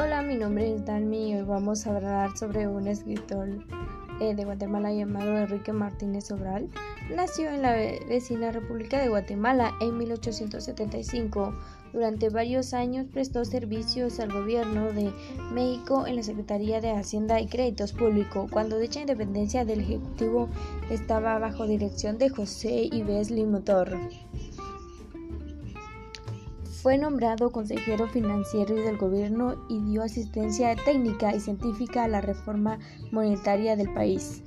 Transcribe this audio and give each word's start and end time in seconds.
mi 0.00 0.36
nombre 0.36 0.74
es 0.74 0.84
Dalmi 0.86 1.30
y 1.30 1.34
hoy 1.34 1.42
vamos 1.42 1.86
a 1.86 1.94
hablar 1.94 2.36
sobre 2.36 2.66
un 2.66 2.86
escritor 2.86 3.48
eh, 4.18 4.34
de 4.34 4.44
Guatemala 4.44 4.92
llamado 4.92 5.36
Enrique 5.36 5.74
Martínez 5.74 6.26
Sobral. 6.26 6.70
Nació 7.14 7.50
en 7.50 7.60
la 7.60 7.74
vecina 8.08 8.50
República 8.50 8.98
de 8.98 9.10
Guatemala 9.10 9.74
en 9.80 9.98
1875. 9.98 11.54
Durante 11.92 12.30
varios 12.30 12.72
años 12.72 13.08
prestó 13.12 13.44
servicios 13.44 14.20
al 14.20 14.32
gobierno 14.32 14.90
de 14.92 15.12
México 15.52 16.06
en 16.06 16.16
la 16.16 16.22
Secretaría 16.22 16.80
de 16.80 16.92
Hacienda 16.92 17.38
y 17.38 17.46
Créditos 17.46 17.92
Públicos, 17.92 18.50
cuando 18.50 18.78
dicha 18.78 19.00
independencia 19.00 19.66
del 19.66 19.80
Ejecutivo 19.80 20.48
estaba 20.90 21.38
bajo 21.38 21.66
dirección 21.66 22.16
de 22.16 22.30
José 22.30 22.88
Ives 22.90 23.30
Limotor. 23.30 23.98
Fue 26.82 26.96
nombrado 26.96 27.52
consejero 27.52 28.08
financiero 28.08 28.74
del 28.74 28.96
gobierno 28.96 29.66
y 29.68 29.82
dio 29.82 30.02
asistencia 30.02 30.74
técnica 30.76 31.34
y 31.34 31.40
científica 31.40 32.04
a 32.04 32.08
la 32.08 32.22
reforma 32.22 32.78
monetaria 33.12 33.76
del 33.76 33.92
país. 33.92 34.42